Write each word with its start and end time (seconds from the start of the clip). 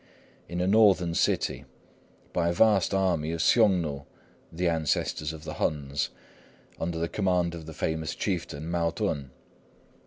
in 0.49 0.59
a 0.59 0.65
northern 0.65 1.13
city, 1.13 1.63
by 2.33 2.49
a 2.49 2.53
vast 2.53 2.91
army 2.91 3.31
of 3.31 3.39
Hsiung 3.39 3.81
nu, 3.83 4.05
the 4.51 4.67
ancestors 4.67 5.31
of 5.31 5.43
the 5.43 5.53
Huns, 5.61 6.09
under 6.79 6.97
the 6.97 7.07
command 7.07 7.53
of 7.53 7.67
the 7.67 7.73
famous 7.75 8.15
chieftain, 8.15 8.67
Mao 8.71 8.89
tun. 8.89 9.29